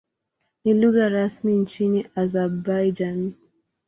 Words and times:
Ni 0.63 0.73
lugha 0.73 1.09
rasmi 1.09 1.55
nchini 1.57 2.05
Azerbaijan. 2.15 3.33